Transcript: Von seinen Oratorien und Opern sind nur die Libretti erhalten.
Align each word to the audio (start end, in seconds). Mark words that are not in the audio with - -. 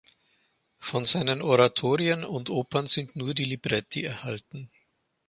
Von 0.79 1.05
seinen 1.05 1.43
Oratorien 1.43 2.25
und 2.25 2.49
Opern 2.49 2.87
sind 2.87 3.15
nur 3.15 3.35
die 3.35 3.43
Libretti 3.45 4.01
erhalten. 4.03 4.71